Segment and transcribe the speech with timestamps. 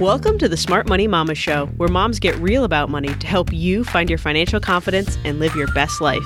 [0.00, 3.52] Welcome to the Smart Money Mama Show, where moms get real about money to help
[3.52, 6.22] you find your financial confidence and live your best life.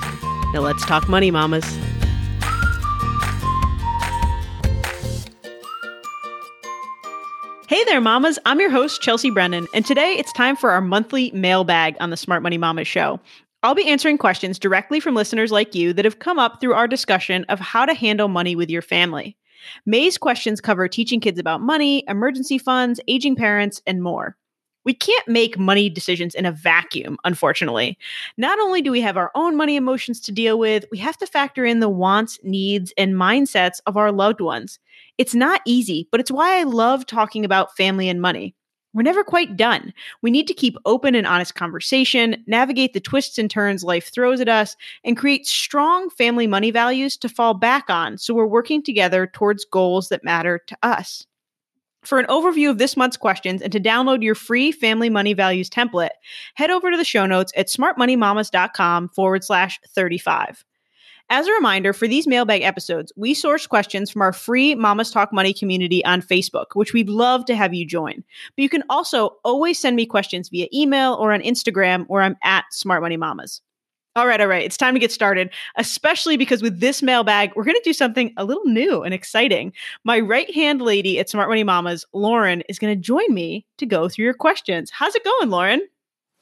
[0.53, 1.65] Now let's talk money, mamas.
[7.67, 8.37] Hey there, mamas.
[8.45, 12.17] I'm your host, Chelsea Brennan, and today it's time for our monthly mailbag on the
[12.17, 13.19] Smart Money Mama Show.
[13.63, 16.87] I'll be answering questions directly from listeners like you that have come up through our
[16.87, 19.35] discussion of how to handle money with your family.
[19.85, 24.35] May's questions cover teaching kids about money, emergency funds, aging parents, and more.
[24.85, 27.97] We can't make money decisions in a vacuum, unfortunately.
[28.37, 31.27] Not only do we have our own money emotions to deal with, we have to
[31.27, 34.79] factor in the wants, needs, and mindsets of our loved ones.
[35.17, 38.55] It's not easy, but it's why I love talking about family and money.
[38.93, 39.91] We're never quite done.
[40.21, 44.39] We need to keep open and honest conversation, navigate the twists and turns life throws
[44.39, 48.83] at us, and create strong family money values to fall back on so we're working
[48.83, 51.25] together towards goals that matter to us.
[52.03, 55.69] For an overview of this month's questions and to download your free family money values
[55.69, 56.09] template,
[56.55, 60.65] head over to the show notes at smartmoneymamas.com forward slash 35.
[61.29, 65.33] As a reminder, for these mailbag episodes, we source questions from our free Mamas Talk
[65.33, 68.23] Money community on Facebook, which we'd love to have you join.
[68.55, 72.37] But you can also always send me questions via email or on Instagram, where I'm
[72.43, 73.61] at Smart Money Mamas.
[74.15, 74.63] All right, all right.
[74.63, 78.31] It's time to get started, especially because with this mailbag, we're going to do something
[78.37, 79.73] a little new and exciting.
[80.03, 83.87] My right hand lady at Smart Money Mamas, Lauren, is going to join me to
[83.87, 84.91] go through your questions.
[84.91, 85.81] How's it going, Lauren?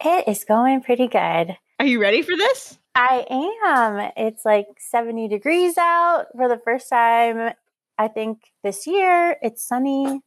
[0.03, 1.55] It is going pretty good.
[1.79, 2.77] Are you ready for this?
[2.95, 3.25] I
[3.65, 4.11] am.
[4.17, 7.53] It's like 70 degrees out for the first time,
[7.97, 9.37] I think, this year.
[9.41, 10.21] It's sunny.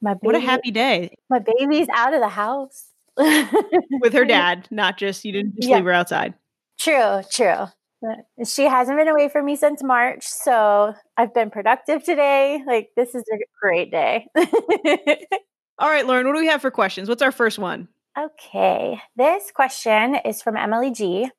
[0.00, 1.14] My baby, what a happy day.
[1.30, 2.90] My baby's out of the house.
[3.16, 5.76] With her dad, not just, you didn't just yeah.
[5.76, 6.34] leave her outside.
[6.78, 7.66] True, true.
[8.44, 12.62] She hasn't been away from me since March, so I've been productive today.
[12.66, 14.28] Like this is a great day.
[15.78, 17.08] All right, Lauren, what do we have for questions?
[17.08, 17.88] What's our first one?
[18.18, 19.00] Okay.
[19.16, 21.30] This question is from Emily G.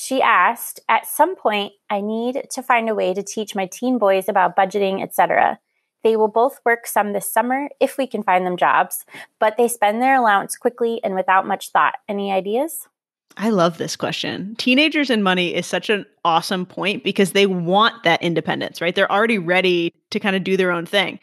[0.00, 3.98] She asked, "At some point, I need to find a way to teach my teen
[3.98, 5.58] boys about budgeting, etc.
[6.04, 9.04] They will both work some this summer if we can find them jobs,
[9.40, 11.96] but they spend their allowance quickly and without much thought.
[12.08, 12.86] Any ideas?"
[13.36, 14.56] I love this question.
[14.56, 18.94] Teenagers and money is such an awesome point because they want that independence, right?
[18.94, 21.20] They're already ready to kind of do their own thing.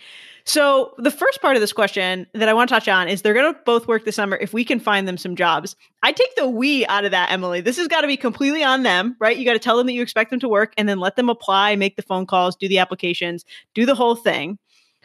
[0.48, 3.34] So, the first part of this question that I want to touch on is they're
[3.34, 5.76] going to both work this summer if we can find them some jobs.
[6.04, 7.62] I take the we out of that, Emily.
[7.62, 9.36] This has got to be completely on them, right?
[9.36, 11.30] You got to tell them that you expect them to work and then let them
[11.30, 13.44] apply, make the phone calls, do the applications,
[13.74, 14.60] do the whole thing.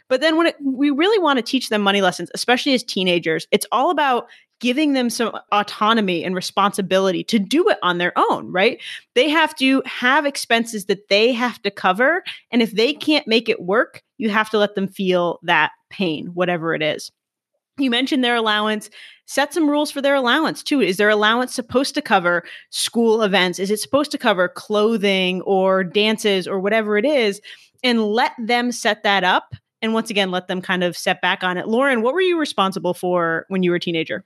[0.09, 3.47] But then when it, we really want to teach them money lessons, especially as teenagers,
[3.49, 4.27] it's all about
[4.61, 8.79] giving them some autonomy and responsibility to do it on their own, right?
[9.15, 12.23] They have to have expenses that they have to cover.
[12.51, 16.27] And if they can't make it work, you have to let them feel that pain,
[16.27, 17.11] whatever it is.
[17.77, 18.89] You mentioned their allowance.
[19.25, 20.79] Set some rules for their allowance too.
[20.79, 23.59] Is their allowance supposed to cover school events?
[23.59, 27.41] Is it supposed to cover clothing or dances or whatever it is?
[27.83, 29.55] And let them set that up.
[29.81, 31.67] And once again, let them kind of set back on it.
[31.67, 34.23] Lauren, what were you responsible for when you were a teenager?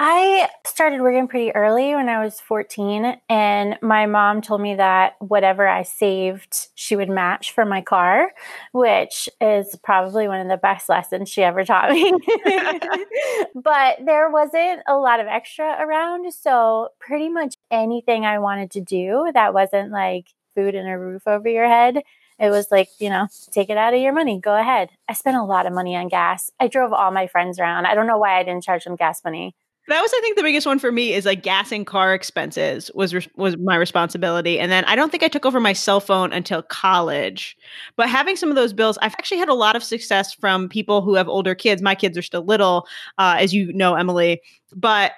[0.00, 5.14] I started working pretty early when I was 14, and my mom told me that
[5.18, 8.30] whatever I saved, she would match for my car,
[8.72, 12.12] which is probably one of the best lessons she ever taught me.
[13.56, 16.32] but there wasn't a lot of extra around.
[16.32, 21.26] So, pretty much anything I wanted to do that wasn't like food and a roof
[21.26, 22.02] over your head,
[22.38, 24.38] it was like, you know, take it out of your money.
[24.38, 24.90] Go ahead.
[25.08, 26.52] I spent a lot of money on gas.
[26.60, 27.86] I drove all my friends around.
[27.86, 29.56] I don't know why I didn't charge them gas money
[29.88, 32.90] that was i think the biggest one for me is like gas and car expenses
[32.94, 36.32] was was my responsibility and then i don't think i took over my cell phone
[36.32, 37.56] until college
[37.96, 41.02] but having some of those bills i've actually had a lot of success from people
[41.02, 42.86] who have older kids my kids are still little
[43.18, 44.40] uh, as you know emily
[44.76, 45.12] but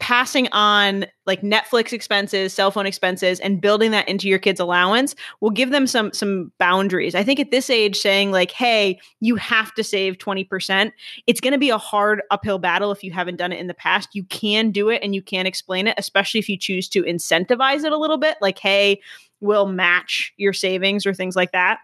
[0.00, 5.14] passing on like Netflix expenses, cell phone expenses, and building that into your kid's allowance
[5.40, 7.14] will give them some some boundaries.
[7.14, 10.92] I think at this age, saying like, "Hey, you have to save twenty percent,"
[11.26, 13.74] it's going to be a hard uphill battle if you haven't done it in the
[13.74, 14.08] past.
[14.14, 17.84] You can do it, and you can explain it, especially if you choose to incentivize
[17.84, 19.00] it a little bit, like, "Hey,
[19.40, 21.78] we'll match your savings" or things like that.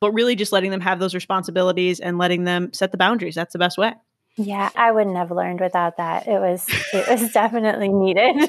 [0.00, 3.34] But really, just letting them have those responsibilities and letting them set the boundaries.
[3.34, 3.94] That's the best way.
[4.38, 6.28] Yeah, I wouldn't have learned without that.
[6.28, 8.48] It was it was definitely needed.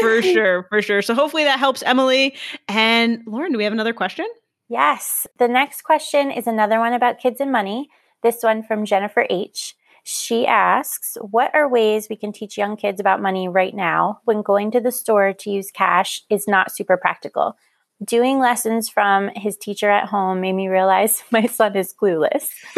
[0.00, 1.02] for sure, for sure.
[1.02, 2.36] So hopefully that helps Emily
[2.68, 3.52] and Lauren.
[3.52, 4.26] Do we have another question?
[4.68, 5.26] Yes.
[5.38, 7.88] The next question is another one about kids and money.
[8.22, 9.74] This one from Jennifer H.
[10.04, 14.42] She asks, What are ways we can teach young kids about money right now when
[14.42, 17.56] going to the store to use cash is not super practical?
[18.02, 22.48] Doing lessons from his teacher at home made me realize my son is clueless.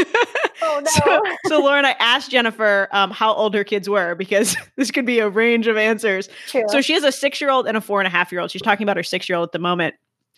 [0.63, 0.91] oh no!
[0.91, 5.07] So, so, Lauren, I asked Jennifer um, how old her kids were because this could
[5.07, 6.29] be a range of answers.
[6.49, 6.65] True.
[6.69, 8.51] So she has a six-year-old and a four and a half-year-old.
[8.51, 9.95] She's talking about her six-year-old at the moment.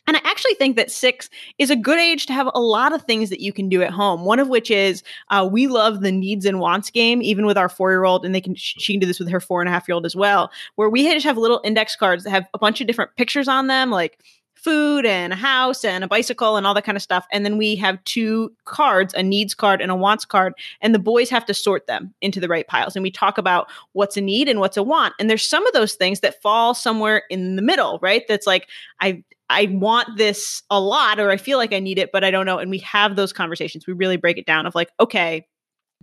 [0.07, 1.29] And I actually think that six
[1.59, 3.91] is a good age to have a lot of things that you can do at
[3.91, 4.25] home.
[4.25, 7.69] One of which is uh, we love the needs and wants game, even with our
[7.69, 9.73] four year old, and they can she can do this with her four and a
[9.73, 12.59] half year old as well, where we just have little index cards that have a
[12.59, 14.19] bunch of different pictures on them, like
[14.69, 17.27] food and a house and a bicycle and all that kind of stuff.
[17.33, 20.99] And then we have two cards, a needs card and a wants card, and the
[20.99, 22.95] boys have to sort them into the right piles.
[22.95, 25.15] And we talk about what's a need and what's a want.
[25.19, 28.25] And there's some of those things that fall somewhere in the middle, right?
[28.29, 28.69] That's like
[29.01, 32.31] I I want this a lot or I feel like I need it, but I
[32.31, 32.59] don't know.
[32.59, 33.87] And we have those conversations.
[33.87, 35.47] We really break it down of like, okay,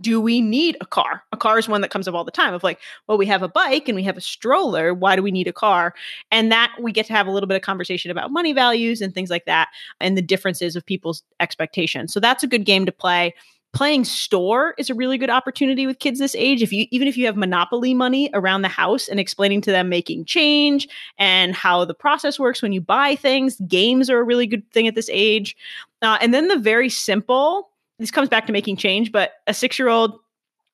[0.00, 1.22] do we need a car?
[1.32, 3.42] A car is one that comes up all the time of like, well, we have
[3.42, 4.92] a bike and we have a stroller.
[4.92, 5.94] Why do we need a car?
[6.30, 9.14] And that we get to have a little bit of conversation about money values and
[9.14, 9.68] things like that
[10.00, 12.12] and the differences of people's expectations.
[12.12, 13.34] So that's a good game to play
[13.76, 17.14] playing store is a really good opportunity with kids this age if you even if
[17.14, 20.88] you have monopoly money around the house and explaining to them making change
[21.18, 24.86] and how the process works when you buy things games are a really good thing
[24.86, 25.54] at this age
[26.00, 29.78] uh, and then the very simple this comes back to making change but a six
[29.78, 30.18] year old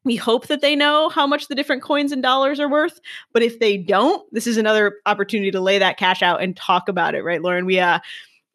[0.05, 3.01] we hope that they know how much the different coins and dollars are worth
[3.33, 6.89] but if they don't this is another opportunity to lay that cash out and talk
[6.89, 7.99] about it right lauren we uh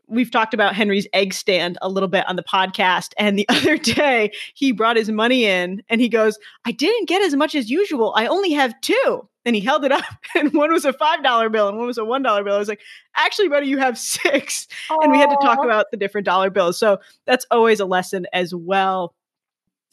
[0.07, 3.13] we've talked about Henry's egg stand a little bit on the podcast.
[3.17, 7.21] And the other day, he brought his money in and he goes, I didn't get
[7.21, 8.13] as much as usual.
[8.15, 9.27] I only have two.
[9.47, 10.03] And he held it up,
[10.35, 12.53] and one was a $5 bill and one was a $1 bill.
[12.53, 12.81] I was like,
[13.15, 14.67] actually, buddy, you have six.
[14.89, 14.97] Aww.
[15.01, 16.77] And we had to talk about the different dollar bills.
[16.77, 19.15] So that's always a lesson as well.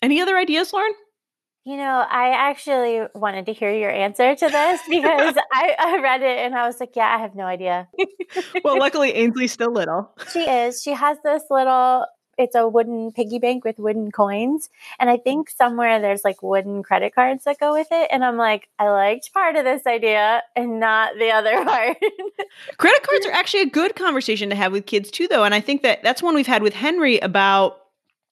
[0.03, 0.93] Any other ideas, Lauren?
[1.65, 6.21] You know, I actually wanted to hear your answer to this because I, I, read
[6.23, 7.89] it and I was like, yeah, I have no idea.
[8.62, 10.12] well, luckily, Ainsley's still little.
[10.31, 10.83] She is.
[10.83, 12.05] She has this little,
[12.39, 14.71] it's a wooden piggy bank with wooden coins.
[14.99, 15.57] And I think mm.
[15.57, 18.09] somewhere there's like wooden credit cards that go with it.
[18.11, 21.97] And I'm like, I liked part of this idea and not the other part.
[22.79, 25.45] credit cards are actually a good conversation to have with kids too, though.
[25.45, 27.84] And I think that that's one we've had with Henry about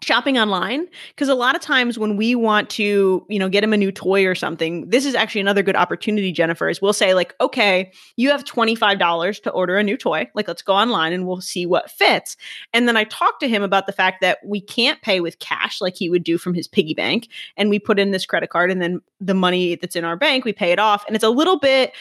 [0.03, 3.73] shopping online because a lot of times when we want to you know get him
[3.73, 7.15] a new toy or something this is actually another good opportunity jennifer is we'll say
[7.15, 11.27] like okay you have $25 to order a new toy like let's go online and
[11.27, 12.37] we'll see what fits.
[12.73, 15.81] And then i talk to him about the fact that we can't pay with cash
[15.81, 18.71] like he would do from his piggy bank and we put in this credit card
[18.71, 21.31] and then the money that's in our bank we pay it off and it's a
[21.31, 21.93] little bit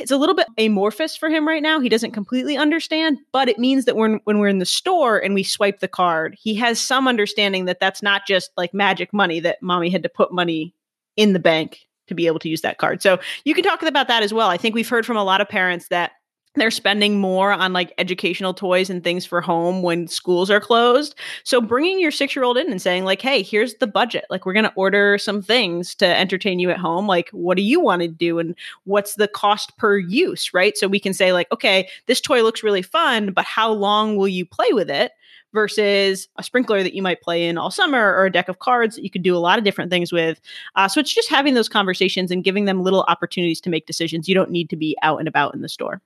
[0.00, 1.80] it's a little bit amorphous for him right now.
[1.80, 5.34] He doesn't completely understand, but it means that when when we're in the store and
[5.34, 9.40] we swipe the card, he has some understanding that that's not just like magic money
[9.40, 10.74] that mommy had to put money
[11.16, 13.02] in the bank to be able to use that card.
[13.02, 14.48] So you can talk about that as well.
[14.48, 16.12] I think we've heard from a lot of parents that
[16.56, 21.14] they're spending more on like educational toys and things for home when schools are closed.
[21.42, 24.24] So bringing your 6-year-old in and saying like, "Hey, here's the budget.
[24.30, 27.06] Like we're going to order some things to entertain you at home.
[27.06, 28.54] Like what do you want to do and
[28.84, 30.76] what's the cost per use, right?
[30.76, 34.28] So we can say like, "Okay, this toy looks really fun, but how long will
[34.28, 35.12] you play with it?"
[35.52, 38.96] versus a sprinkler that you might play in all summer or a deck of cards
[38.96, 40.40] that you could do a lot of different things with.
[40.74, 44.28] Uh, so it's just having those conversations and giving them little opportunities to make decisions.
[44.28, 46.02] You don't need to be out and about in the store.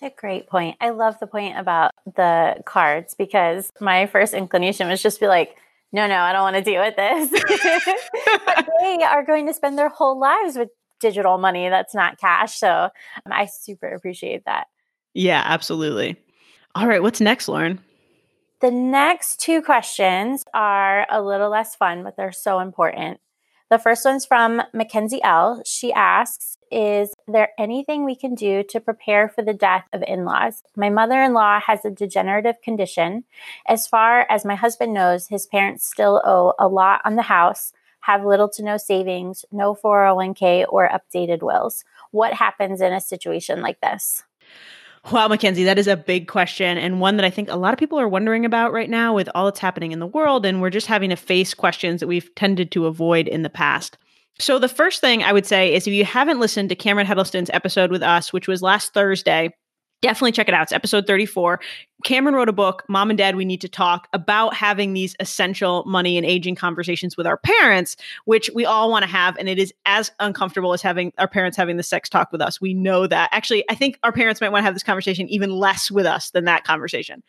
[0.00, 0.76] That's a great point.
[0.80, 5.56] I love the point about the cards because my first inclination was just be like,
[5.92, 7.30] no, no, I don't want to deal with this.
[8.44, 10.68] but they are going to spend their whole lives with
[11.00, 12.56] digital money that's not cash.
[12.58, 12.90] So um,
[13.32, 14.66] I super appreciate that.
[15.14, 16.16] Yeah, absolutely.
[16.74, 17.80] All right, what's next, Lauren?
[18.60, 23.20] The next two questions are a little less fun, but they're so important.
[23.70, 25.62] The first one's from Mackenzie L.
[25.64, 30.24] She asks, Is there anything we can do to prepare for the death of in
[30.24, 30.62] laws?
[30.76, 33.24] My mother in law has a degenerative condition.
[33.66, 37.72] As far as my husband knows, his parents still owe a lot on the house,
[38.00, 41.84] have little to no savings, no 401k, or updated wills.
[42.10, 44.24] What happens in a situation like this?
[45.12, 47.78] Wow, Mackenzie, that is a big question and one that I think a lot of
[47.78, 50.44] people are wondering about right now with all that's happening in the world.
[50.44, 53.98] And we're just having to face questions that we've tended to avoid in the past.
[54.38, 57.50] So, the first thing I would say is if you haven't listened to Cameron Huddleston's
[57.50, 59.54] episode with us, which was last Thursday,
[60.02, 60.64] definitely check it out.
[60.64, 61.58] It's episode 34.
[62.04, 65.84] Cameron wrote a book, Mom and Dad, We Need to Talk, about having these essential
[65.86, 69.38] money and aging conversations with our parents, which we all want to have.
[69.38, 72.60] And it is as uncomfortable as having our parents having the sex talk with us.
[72.60, 73.30] We know that.
[73.32, 76.30] Actually, I think our parents might want to have this conversation even less with us
[76.30, 77.22] than that conversation.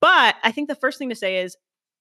[0.00, 1.56] But I think the first thing to say is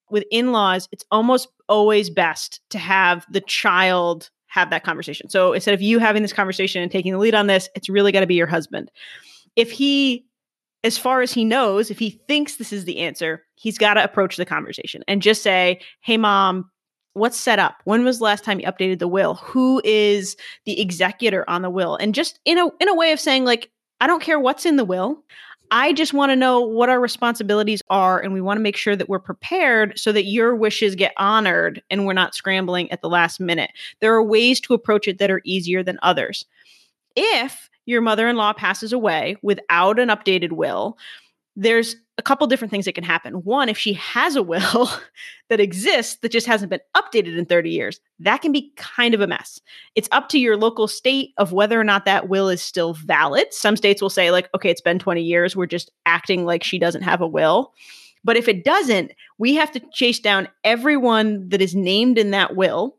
[0.10, 5.30] with in laws, it's almost always best to have the child have that conversation.
[5.30, 8.12] So instead of you having this conversation and taking the lead on this, it's really
[8.12, 8.90] got to be your husband
[9.58, 10.24] if he
[10.84, 14.04] as far as he knows, if he thinks this is the answer, he's got to
[14.04, 16.70] approach the conversation and just say, Hey, mom,
[17.14, 17.82] what's set up?
[17.84, 19.34] When was the last time you updated the will?
[19.36, 21.98] Who is the executor on the will?
[21.98, 24.78] And just in a in a way of saying like I don't care what's in
[24.78, 25.24] the will.
[25.72, 28.96] I just want to know what our responsibilities are and we want to make sure
[28.96, 33.10] that we're prepared so that your wishes get honored and we're not scrambling at the
[33.10, 33.72] last minute.
[34.00, 36.46] There are ways to approach it that are easier than others.
[37.16, 40.98] If your mother-in-law passes away without an updated will,
[41.56, 43.36] there's a couple different things that can happen.
[43.44, 44.90] One, if she has a will
[45.50, 49.22] that exists that just hasn't been updated in 30 years, that can be kind of
[49.22, 49.62] a mess.
[49.96, 53.54] It's up to your local state of whether or not that will is still valid.
[53.54, 55.56] Some states will say, like, okay, it's been 20 years.
[55.56, 57.74] We're just acting like she doesn't have a will.
[58.24, 62.56] But if it doesn't, we have to chase down everyone that is named in that
[62.56, 62.98] will,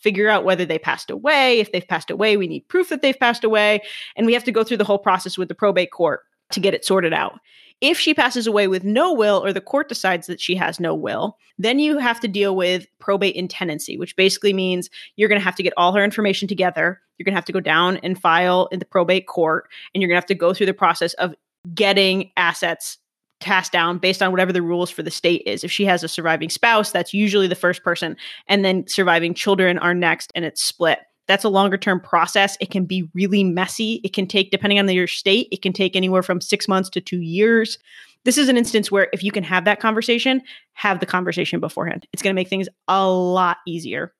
[0.00, 1.60] figure out whether they passed away.
[1.60, 3.80] If they've passed away, we need proof that they've passed away.
[4.16, 6.20] And we have to go through the whole process with the probate court
[6.52, 7.40] to get it sorted out.
[7.80, 10.94] If she passes away with no will or the court decides that she has no
[10.94, 15.44] will, then you have to deal with probate intestacy, which basically means you're going to
[15.44, 17.00] have to get all her information together.
[17.18, 20.08] You're going to have to go down and file in the probate court, and you're
[20.08, 21.34] going to have to go through the process of
[21.74, 22.98] getting assets
[23.40, 25.62] cast down based on whatever the rules for the state is.
[25.62, 28.16] If she has a surviving spouse, that's usually the first person,
[28.48, 32.56] and then surviving children are next, and it's split that's a longer term process.
[32.60, 34.00] It can be really messy.
[34.04, 37.00] It can take, depending on your state, it can take anywhere from six months to
[37.00, 37.78] two years.
[38.24, 40.40] This is an instance where if you can have that conversation,
[40.72, 42.06] have the conversation beforehand.
[42.12, 44.12] It's going to make things a lot easier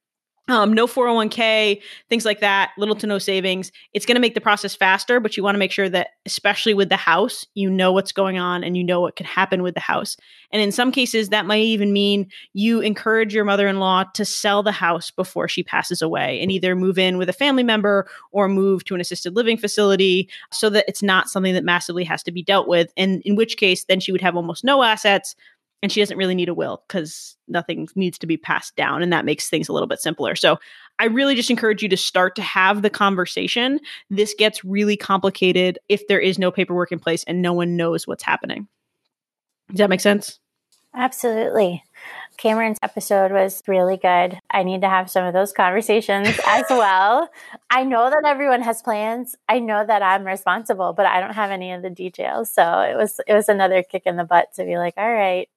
[0.49, 3.73] um, no 401k, things like that, little to no savings.
[3.95, 6.75] It's going to make the process faster, but you want to make sure that, especially
[6.75, 9.73] with the house, you know what's going on and you know what could happen with
[9.73, 10.19] the house.
[10.53, 14.25] And in some cases, that might even mean you encourage your mother in law to
[14.25, 18.07] sell the house before she passes away and either move in with a family member
[18.31, 22.23] or move to an assisted living facility so that it's not something that massively has
[22.23, 22.93] to be dealt with.
[22.99, 25.35] And in which case, then she would have almost no assets
[25.85, 29.13] and she doesn't really need a will because nothing needs to be passed down and
[29.13, 30.59] that makes things a little bit simpler so
[30.99, 35.79] i really just encourage you to start to have the conversation this gets really complicated
[35.91, 38.67] if there is no paperwork in place and no one knows what's happening
[39.69, 40.41] does that make sense
[40.95, 41.85] absolutely
[42.37, 44.39] Cameron's episode was really good.
[44.51, 47.29] I need to have some of those conversations as well.
[47.71, 49.37] I know that everyone has plans.
[49.49, 52.51] I know that I'm responsible, but I don't have any of the details.
[52.51, 55.49] So it was it was another kick in the butt to be like, all right,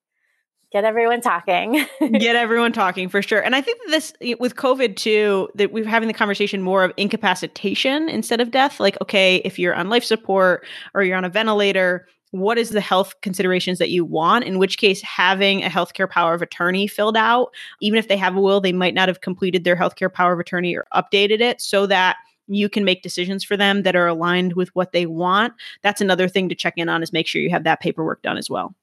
[0.72, 1.86] get everyone talking.
[2.20, 3.40] Get everyone talking for sure.
[3.40, 8.10] And i think this with covid too that we're having the conversation more of incapacitation
[8.10, 8.80] instead of death.
[8.80, 12.82] Like okay if you're on life support or you're on a ventilator what is the
[12.82, 14.44] health considerations that you want?
[14.44, 18.36] In which case having a healthcare power of attorney filled out even if they have
[18.36, 21.62] a will they might not have completed their healthcare power of attorney or updated it
[21.62, 22.18] so that
[22.50, 25.54] you can make decisions for them that are aligned with what they want.
[25.82, 28.38] That's another thing to check in on is make sure you have that paperwork done
[28.38, 28.74] as well.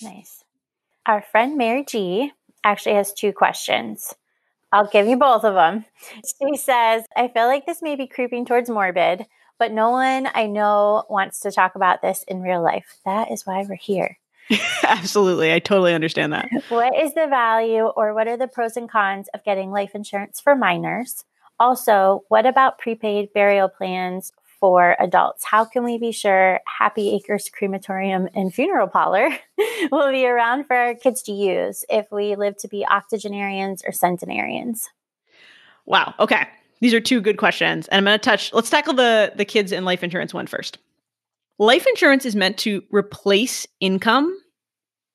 [0.00, 0.42] Nice
[1.06, 2.32] our friend Mary G
[2.64, 4.14] actually has two questions.
[4.72, 5.84] I'll give you both of them.
[6.24, 9.26] She says, I feel like this may be creeping towards morbid,
[9.58, 12.98] but no one I know wants to talk about this in real life.
[13.04, 14.18] That is why we're here.
[14.84, 15.52] Absolutely.
[15.52, 16.48] I totally understand that.
[16.68, 20.40] What is the value or what are the pros and cons of getting life insurance
[20.40, 21.24] for minors?
[21.58, 25.44] Also, what about prepaid burial plans for adults.
[25.44, 29.30] How can we be sure Happy Acres Crematorium and Funeral Parlor
[29.90, 33.92] will be around for our kids to use if we live to be octogenarians or
[33.92, 34.88] centenarians?
[35.86, 36.14] Wow.
[36.20, 36.46] Okay.
[36.80, 37.88] These are two good questions.
[37.88, 40.78] And I'm going to touch, let's tackle the, the kids and life insurance one first.
[41.58, 44.38] Life insurance is meant to replace income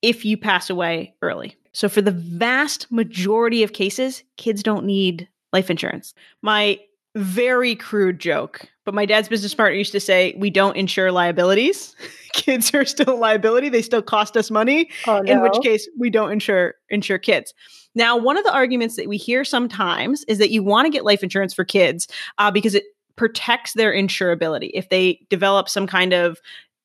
[0.02, 1.56] if you pass away early.
[1.74, 6.14] So, for the vast majority of cases, kids don't need life insurance.
[6.42, 6.80] My
[7.16, 11.96] very crude joke, but my dad's business partner used to say, "We don't insure liabilities.
[12.34, 14.90] kids are still a liability; they still cost us money.
[15.08, 15.32] Oh, no.
[15.32, 17.54] In which case, we don't insure insure kids."
[17.96, 21.06] Now, one of the arguments that we hear sometimes is that you want to get
[21.06, 22.84] life insurance for kids uh, because it
[23.16, 24.70] protects their insurability.
[24.74, 26.40] If they develop some kind of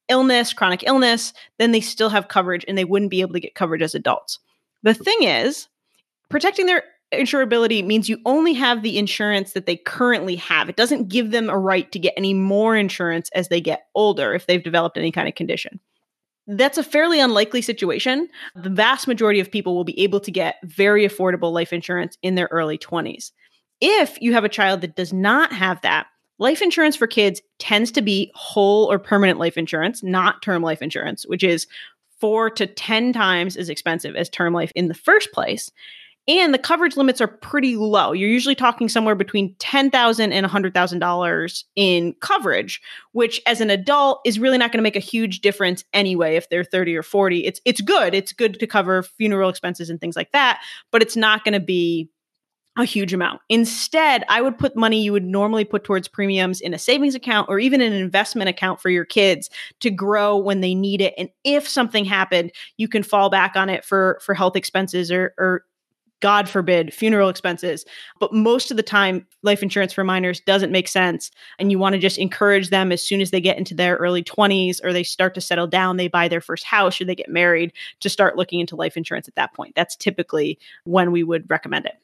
[0.09, 3.55] illness, chronic illness, then they still have coverage, and they wouldn't be able to get
[3.55, 4.39] coverage as adults.
[4.83, 5.69] The thing is,
[6.29, 10.69] protecting their insurability means you only have the insurance that they currently have.
[10.69, 14.35] It doesn't give them a right to get any more insurance as they get older
[14.35, 15.81] if they've developed any kind of condition.
[16.47, 18.29] That's a fairly unlikely situation.
[18.55, 22.35] The vast majority of people will be able to get very affordable life insurance in
[22.35, 23.31] their early 20s.
[23.81, 26.07] If you have a child that does not have that,
[26.39, 30.83] life insurance for kids tends to be whole or permanent life insurance, not term life
[30.83, 31.67] insurance, which is
[32.21, 35.71] four to 10 times as expensive as term life in the first place.
[36.29, 38.13] And the coverage limits are pretty low.
[38.13, 42.81] You're usually talking somewhere between 10,000 and $100,000 in coverage,
[43.13, 46.49] which as an adult is really not going to make a huge difference anyway if
[46.49, 47.45] they're 30 or 40.
[47.47, 48.15] It's it's good.
[48.15, 50.63] It's good to cover funeral expenses and things like that,
[50.93, 52.11] but it's not going to be
[52.79, 53.41] a huge amount.
[53.49, 57.49] Instead, I would put money you would normally put towards premiums in a savings account
[57.49, 59.51] or even an investment account for your kids
[59.81, 61.15] to grow when they need it.
[61.19, 65.35] And if something happened, you can fall back on it for for health expenses or
[65.37, 65.65] or
[66.21, 67.85] God forbid, funeral expenses.
[68.19, 71.31] But most of the time, life insurance for minors doesn't make sense.
[71.59, 74.23] And you want to just encourage them as soon as they get into their early
[74.23, 77.31] 20s or they start to settle down, they buy their first house or they get
[77.31, 79.75] married to start looking into life insurance at that point.
[79.75, 81.97] That's typically when we would recommend it.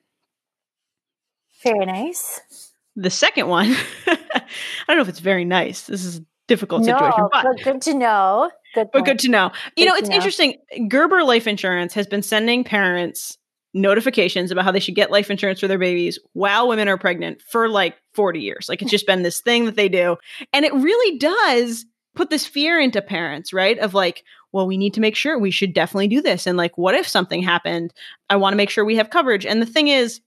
[1.63, 2.73] Very nice.
[2.97, 3.75] The second one,
[4.07, 4.47] I
[4.89, 5.87] don't know if it's very nice.
[5.87, 8.51] This is a difficult no, situation, but, but good to know.
[8.75, 9.53] Good but good to know.
[9.77, 10.17] You Good know, it's know.
[10.17, 10.57] interesting.
[10.89, 13.39] Gerber Life Insurance has been sending parents
[13.76, 17.40] notifications about how they should get life insurance for their babies while women are pregnant
[17.42, 18.68] for like 40 years.
[18.68, 20.16] Like it's just been this thing that they do.
[20.52, 23.78] And it really does put this fear into parents, right?
[23.78, 26.47] Of like, well, we need to make sure we should definitely do this.
[26.47, 27.92] And like, what if something happened?
[28.30, 29.45] I want to make sure we have coverage.
[29.45, 30.21] And the thing is,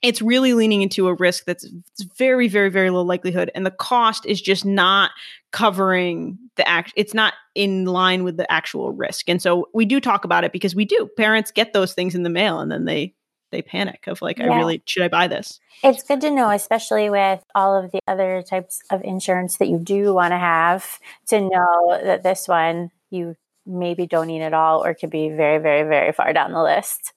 [0.00, 1.68] it's really leaning into a risk that's
[2.16, 3.50] very, very, very low likelihood.
[3.54, 5.10] And the cost is just not
[5.50, 6.92] covering the act.
[6.96, 9.28] It's not in line with the actual risk.
[9.28, 11.08] And so we do talk about it because we do.
[11.16, 13.14] Parents get those things in the mail and then they
[13.50, 15.58] they panic of like, I really should I buy this?
[15.82, 19.78] It's good to know, especially with all of the other types of insurance that you
[19.78, 24.84] do want to have, to know that this one you maybe don't need at all
[24.84, 27.14] or could be very, very, very far down the list.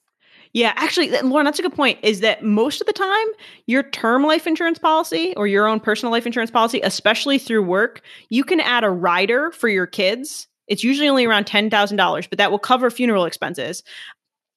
[0.53, 1.97] Yeah, actually, Lauren, that's a good point.
[2.03, 3.27] Is that most of the time,
[3.67, 8.01] your term life insurance policy or your own personal life insurance policy, especially through work,
[8.29, 10.47] you can add a rider for your kids.
[10.67, 13.83] It's usually only around $10,000, but that will cover funeral expenses.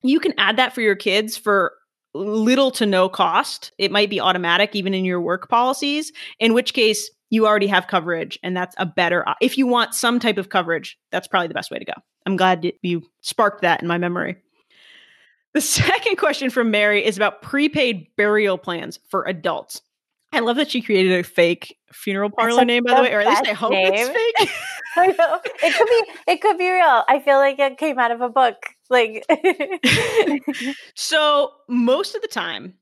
[0.03, 1.73] You can add that for your kids for
[2.15, 3.73] little to no cost.
[3.79, 7.89] It might be automatic even in your work policies, in which case you already have
[7.89, 11.55] coverage and that's a better if you want some type of coverage, that's probably the
[11.55, 11.95] best way to go.
[12.27, 14.37] I'm glad you sparked that in my memory.
[15.55, 19.81] The second question from Mary is about prepaid burial plans for adults.
[20.33, 23.29] I love that she created a fake funeral parlor name, by the way, or at
[23.29, 23.93] least I hope name.
[23.95, 24.51] it's fake.
[24.97, 25.41] I know.
[25.63, 27.05] It could be it could be real.
[27.09, 28.57] I feel like it came out of a book.
[28.91, 29.25] Like
[30.97, 32.75] so, most of the time,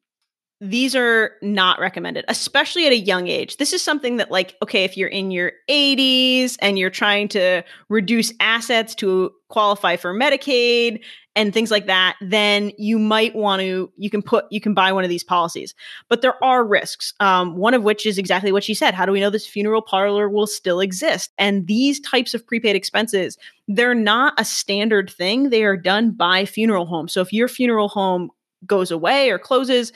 [0.65, 3.57] these are not recommended, especially at a young age.
[3.57, 7.65] This is something that, like, okay, if you're in your 80s and you're trying to
[7.89, 11.01] reduce assets to qualify for Medicaid
[11.35, 14.93] and things like that, then you might want to, you can put, you can buy
[14.93, 15.75] one of these policies.
[16.09, 18.95] But there are risks, um, one of which is exactly what she said.
[18.95, 21.33] How do we know this funeral parlor will still exist?
[21.39, 25.51] And these types of prepaid expenses, they're not a standard thing.
[25.51, 27.13] They are done by funeral homes.
[27.13, 28.31] So if your funeral home
[28.65, 29.93] goes away or closes,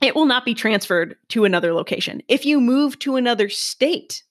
[0.00, 2.22] it will not be transferred to another location.
[2.28, 4.22] If you move to another state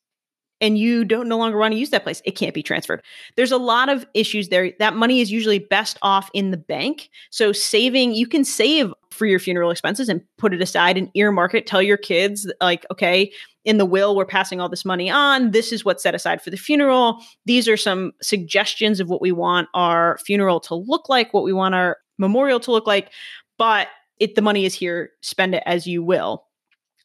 [0.61, 3.01] and you don't no longer want to use that place, it can't be transferred.
[3.37, 4.73] There's a lot of issues there.
[4.79, 7.09] That money is usually best off in the bank.
[7.29, 11.53] So saving, you can save for your funeral expenses and put it aside and earmark
[11.53, 11.65] it.
[11.65, 13.31] Tell your kids like, okay,
[13.63, 15.51] in the will, we're passing all this money on.
[15.51, 17.23] This is what's set aside for the funeral.
[17.45, 21.53] These are some suggestions of what we want our funeral to look like, what we
[21.53, 23.11] want our memorial to look like.
[23.57, 23.87] But
[24.19, 26.45] it the money is here, spend it as you will.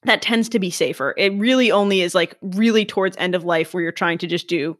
[0.04, 1.14] That tends to be safer.
[1.16, 4.48] It really only is like really towards end of life where you're trying to just
[4.48, 4.76] do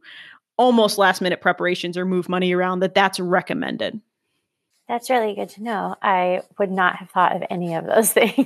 [0.57, 4.01] almost last minute preparations or move money around that that's recommended.
[4.87, 5.97] That's really good to know.
[6.03, 8.37] I would not have thought of any of those things.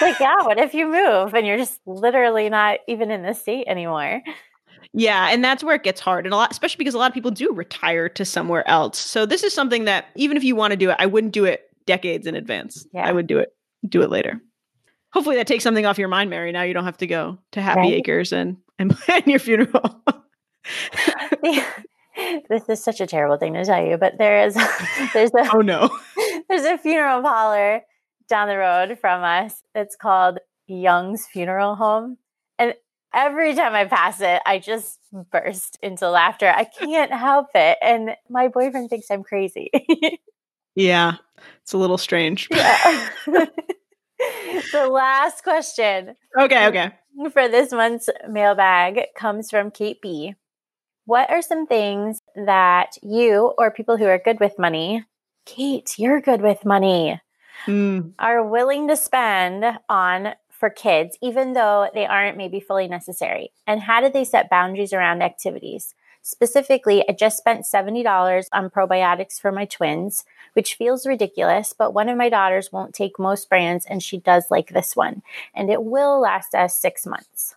[0.00, 3.66] like, yeah, what if you move and you're just literally not even in the state
[3.68, 4.22] anymore?
[4.92, 6.26] Yeah, and that's where it gets hard.
[6.26, 8.98] And a lot especially because a lot of people do retire to somewhere else.
[8.98, 11.44] So this is something that even if you want to do it, I wouldn't do
[11.44, 12.86] it decades in advance.
[12.92, 13.06] Yeah.
[13.06, 13.50] I would do it
[13.88, 14.40] do it later.
[15.12, 16.52] Hopefully that takes something off your mind, Mary.
[16.52, 17.94] Now you don't have to go to Happy Right.
[17.94, 20.02] Acres and and plan your funeral.
[22.48, 24.54] this is such a terrible thing to tell you, but there is
[25.14, 25.88] there's a oh no.
[26.48, 27.82] there's a funeral parlor
[28.28, 29.62] down the road from us.
[29.74, 32.18] It's called Young's Funeral Home.
[32.58, 32.74] And
[33.14, 34.98] every time I pass it, I just
[35.30, 36.48] burst into laughter.
[36.48, 37.78] I can't help it.
[37.80, 39.70] And my boyfriend thinks I'm crazy.
[40.76, 41.16] Yeah.
[41.62, 42.48] It's a little strange.
[42.52, 43.08] Yeah.
[43.26, 46.92] the last question Okay, okay.
[47.32, 50.34] for this month's mailbag comes from Kate B.
[51.06, 55.04] What are some things that you or people who are good with money,
[55.44, 57.20] Kate, you're good with money,
[57.66, 63.50] Mm, are willing to spend on for kids, even though they aren't maybe fully necessary?
[63.66, 65.94] And how do they set boundaries around activities?
[66.22, 70.24] Specifically, I just spent $70 on probiotics for my twins,
[70.56, 74.50] which feels ridiculous, but one of my daughters won't take most brands and she does
[74.50, 75.22] like this one,
[75.54, 77.54] and it will last us six months.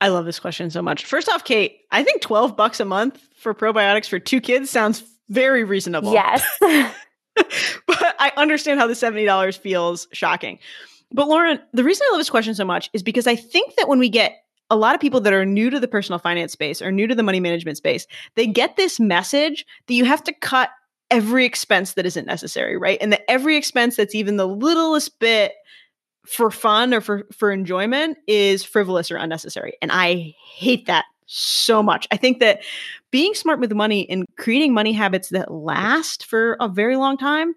[0.00, 1.04] I love this question so much.
[1.04, 5.02] First off, Kate, I think 12 bucks a month for probiotics for two kids sounds
[5.28, 6.12] very reasonable.
[6.12, 6.44] Yes.
[7.86, 10.58] but I understand how the $70 feels shocking.
[11.12, 13.88] But Lauren, the reason I love this question so much is because I think that
[13.88, 14.36] when we get
[14.70, 17.14] a lot of people that are new to the personal finance space or new to
[17.14, 20.70] the money management space, they get this message that you have to cut
[21.10, 22.98] every expense that isn't necessary, right?
[23.00, 25.52] And that every expense that's even the littlest bit
[26.26, 29.74] for fun or for for enjoyment is frivolous or unnecessary.
[29.80, 32.06] And I hate that so much.
[32.10, 32.62] I think that
[33.10, 37.54] being smart with money and creating money habits that last for a very long time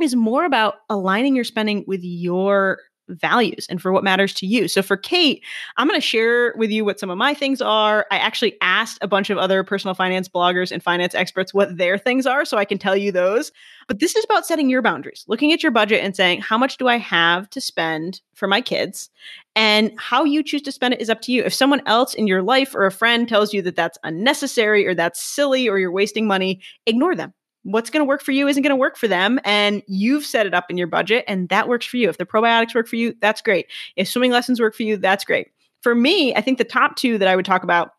[0.00, 2.78] is more about aligning your spending with your
[3.18, 4.68] values and for what matters to you.
[4.68, 5.42] So for Kate,
[5.76, 8.06] I'm going to share with you what some of my things are.
[8.10, 11.98] I actually asked a bunch of other personal finance bloggers and finance experts what their
[11.98, 13.52] things are so I can tell you those.
[13.88, 16.76] But this is about setting your boundaries, looking at your budget and saying, how much
[16.76, 19.10] do I have to spend for my kids?
[19.56, 21.42] And how you choose to spend it is up to you.
[21.42, 24.94] If someone else in your life or a friend tells you that that's unnecessary or
[24.94, 28.62] that's silly or you're wasting money, ignore them what's going to work for you isn't
[28.62, 31.68] going to work for them and you've set it up in your budget and that
[31.68, 32.08] works for you.
[32.08, 33.66] If the probiotics work for you that's great.
[33.96, 35.48] If swimming lessons work for you that's great.
[35.82, 37.94] For me i think the top two that i would talk about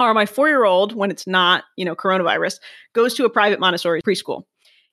[0.00, 2.60] are my four year old when it's not you know coronavirus
[2.92, 4.44] goes to a private montessori preschool.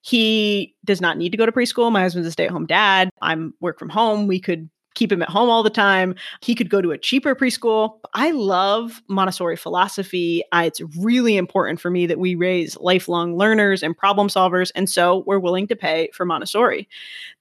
[0.02, 1.92] He does not need to go to preschool.
[1.92, 3.10] My husband's a stay-at-home dad.
[3.22, 4.28] I'm work from home.
[4.28, 6.16] We could keep him at home all the time.
[6.42, 8.00] He could go to a cheaper preschool.
[8.14, 10.44] I love Montessori philosophy.
[10.52, 14.72] I, it's really important for me that we raise lifelong learners and problem solvers.
[14.76, 16.88] And so we're willing to pay for Montessori.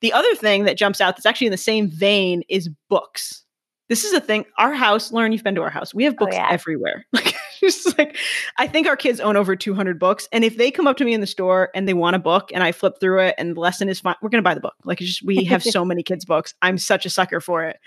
[0.01, 3.45] The other thing that jumps out that's actually in the same vein is books
[3.89, 4.47] this is a thing.
[4.59, 5.95] Our house, Lauren, you've been to our house.
[5.95, 6.49] We have oh, books oh, yeah.
[6.51, 7.05] everywhere.
[7.13, 7.34] Like,
[7.73, 8.17] just like,
[8.59, 10.29] I think our kids own over 200 books.
[10.33, 12.51] And if they come up to me in the store and they want a book
[12.53, 14.61] and I flip through it and the lesson is fine, we're going to buy the
[14.61, 14.75] book.
[14.85, 16.55] Like, just, we have so many kids' books.
[16.63, 17.79] I'm such a sucker for it.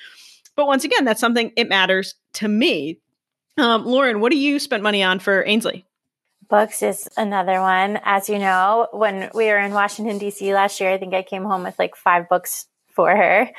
[0.56, 3.00] But once again, that's something it matters to me.
[3.58, 5.86] Um, Lauren, what do you spend money on for Ainsley?
[6.50, 8.00] Books is another one.
[8.04, 10.54] As you know, when we were in Washington, D.C.
[10.54, 13.50] last year, I think I came home with like five books for her.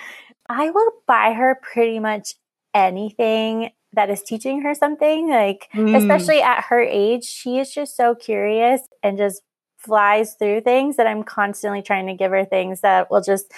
[0.49, 2.35] I will buy her pretty much
[2.75, 5.31] anything that is teaching her something.
[5.31, 5.97] Like, mm.
[5.97, 9.43] especially at her age, she is just so curious and just
[9.77, 13.53] flies through things that I'm constantly trying to give her things that will just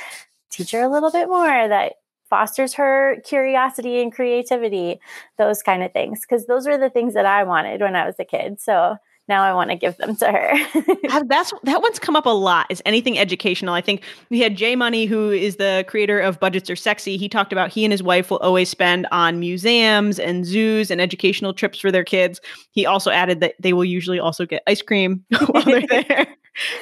[0.50, 1.94] teach her a little bit more, that
[2.28, 5.00] fosters her curiosity and creativity,
[5.38, 6.20] those kind of things.
[6.20, 8.60] Because those were the things that I wanted when I was a kid.
[8.60, 8.96] So
[9.30, 10.52] now I want to give them to her.
[11.24, 12.66] That's that one's come up a lot.
[12.68, 13.72] Is anything educational?
[13.72, 17.16] I think we had Jay Money, who is the creator of Budgets Are Sexy.
[17.16, 21.00] He talked about he and his wife will always spend on museums and zoos and
[21.00, 22.40] educational trips for their kids.
[22.72, 26.26] He also added that they will usually also get ice cream while they're there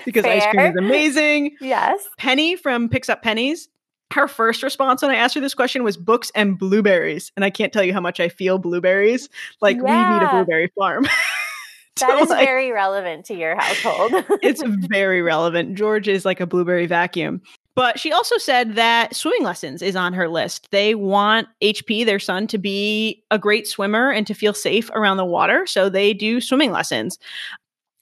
[0.04, 0.36] because Fair.
[0.36, 1.56] ice cream is amazing.
[1.60, 2.08] Yes.
[2.16, 3.68] Penny from Picks Up Pennies
[4.12, 7.30] her first response when I asked her this question was books and blueberries.
[7.36, 9.28] And I can't tell you how much I feel blueberries.
[9.60, 9.82] Like yeah.
[9.82, 11.06] we need a blueberry farm.
[12.08, 14.12] That is like, very relevant to your household.
[14.42, 15.76] it's very relevant.
[15.76, 17.42] George is like a blueberry vacuum.
[17.74, 20.68] But she also said that swimming lessons is on her list.
[20.72, 25.16] They want HP, their son, to be a great swimmer and to feel safe around
[25.16, 25.64] the water.
[25.64, 27.20] So they do swimming lessons.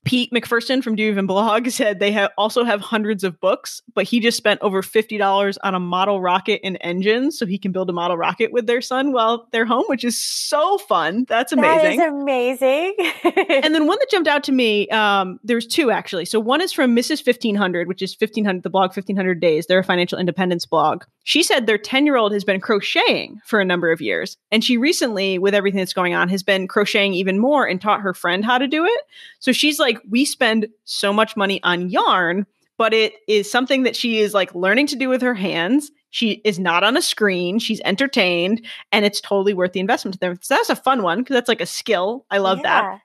[0.06, 4.04] Pete McPherson from Do Even Blog said they have also have hundreds of books, but
[4.04, 7.90] he just spent over $50 on a model rocket and engines so he can build
[7.90, 11.26] a model rocket with their son while they're home, which is so fun.
[11.28, 11.98] That's amazing.
[11.98, 12.94] That is amazing.
[13.64, 16.24] and then one that jumped out to me, um, there's two actually.
[16.24, 17.26] So one is from Mrs.
[17.26, 19.66] 1500, which is 1500, the blog 1500 Days.
[19.66, 21.02] They're a financial independence blog.
[21.24, 24.36] She said their 10 year old has been crocheting for a number of years.
[24.52, 28.00] And she recently, with everything that's going on, has been crocheting even more and taught
[28.00, 29.00] her friend how to do it.
[29.40, 32.46] So she's like, we spend so much money on yarn,
[32.78, 35.90] but it is something that she is like learning to do with her hands.
[36.10, 37.58] She is not on a screen.
[37.58, 40.38] She's entertained, and it's totally worth the investment to them.
[40.40, 42.26] So that's a fun one because that's like a skill.
[42.30, 42.82] I love yeah.
[42.82, 43.00] that.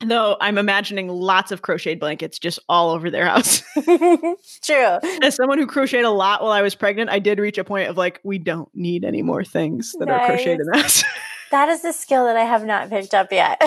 [0.00, 3.62] Though I'm imagining lots of crocheted blankets just all over their house.
[4.62, 4.98] True.
[5.22, 7.88] As someone who crocheted a lot while I was pregnant, I did reach a point
[7.88, 10.20] of like, we don't need any more things that nice.
[10.20, 11.02] are crocheted in the house.
[11.50, 13.58] that is a skill that I have not picked up yet.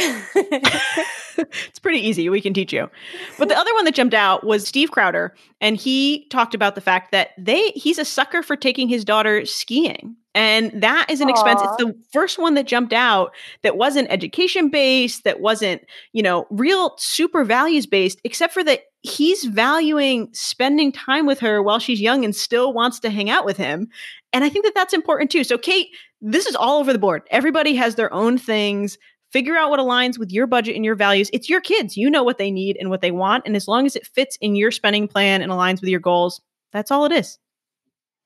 [1.37, 2.29] it's pretty easy.
[2.29, 2.89] We can teach you.
[3.37, 6.81] But the other one that jumped out was Steve Crowder, and he talked about the
[6.81, 10.15] fact that they he's a sucker for taking his daughter skiing.
[10.33, 11.31] And that is an Aww.
[11.31, 11.61] expense.
[11.61, 16.47] It's the first one that jumped out that wasn't education based, that wasn't, you know,
[16.49, 21.99] real super values based, except for that he's valuing spending time with her while she's
[21.99, 23.89] young and still wants to hang out with him.
[24.31, 25.43] And I think that that's important too.
[25.43, 25.89] So, Kate,
[26.21, 27.23] this is all over the board.
[27.31, 28.97] Everybody has their own things
[29.31, 31.29] Figure out what aligns with your budget and your values.
[31.31, 31.95] It's your kids.
[31.95, 33.43] You know what they need and what they want.
[33.45, 36.41] And as long as it fits in your spending plan and aligns with your goals,
[36.73, 37.39] that's all it is.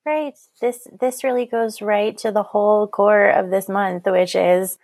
[0.06, 0.36] Right.
[0.62, 4.78] This this really goes right to the whole core of this month, which is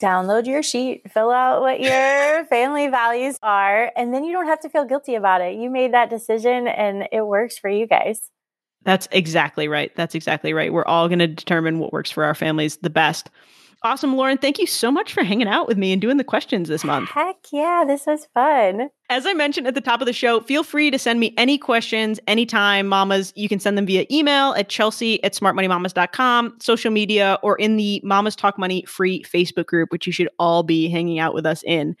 [0.00, 4.60] download your sheet, fill out what your family values are, and then you don't have
[4.60, 5.56] to feel guilty about it.
[5.56, 8.30] You made that decision and it works for you guys.
[8.84, 9.94] That's exactly right.
[9.94, 10.72] That's exactly right.
[10.72, 13.30] We're all going to determine what works for our families the best.
[13.84, 14.38] Awesome, Lauren.
[14.38, 17.08] Thank you so much for hanging out with me and doing the questions this month.
[17.10, 18.90] Heck yeah, this was fun.
[19.10, 21.58] As I mentioned at the top of the show, feel free to send me any
[21.58, 23.32] questions anytime, mamas.
[23.34, 28.00] You can send them via email at chelsea at smartmoneymamas.com, social media, or in the
[28.04, 31.64] Mamas Talk Money free Facebook group, which you should all be hanging out with us
[31.64, 31.96] in.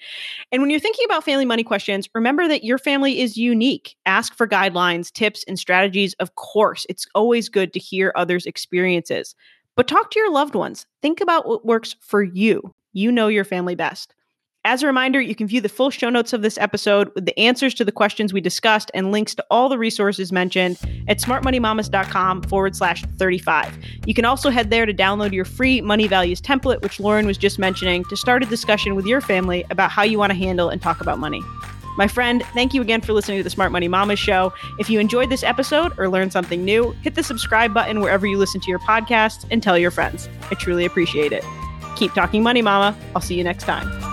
[0.52, 3.96] And when you're thinking about family money questions, remember that your family is unique.
[4.06, 6.14] Ask for guidelines, tips, and strategies.
[6.14, 9.34] Of course, it's always good to hear others' experiences.
[9.76, 10.86] But talk to your loved ones.
[11.00, 12.74] Think about what works for you.
[12.92, 14.14] You know your family best.
[14.64, 17.36] As a reminder, you can view the full show notes of this episode with the
[17.36, 22.42] answers to the questions we discussed and links to all the resources mentioned at smartmoneymamas.com
[22.42, 23.76] forward slash 35.
[24.06, 27.38] You can also head there to download your free money values template, which Lauren was
[27.38, 30.68] just mentioning, to start a discussion with your family about how you want to handle
[30.68, 31.42] and talk about money.
[31.96, 34.52] My friend, thank you again for listening to the Smart Money Mama show.
[34.78, 38.38] If you enjoyed this episode or learned something new, hit the subscribe button wherever you
[38.38, 40.28] listen to your podcasts and tell your friends.
[40.50, 41.44] I truly appreciate it.
[41.96, 42.96] Keep talking money, Mama.
[43.14, 44.11] I'll see you next time.